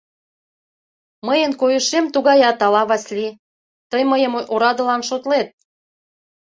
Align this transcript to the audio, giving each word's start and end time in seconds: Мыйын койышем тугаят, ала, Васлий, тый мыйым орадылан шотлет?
Мыйын 1.27 1.51
койышем 1.61 2.05
тугаят, 2.13 2.59
ала, 2.65 2.83
Васлий, 2.89 3.37
тый 3.91 4.03
мыйым 4.11 4.33
орадылан 4.53 5.01
шотлет? 5.09 5.47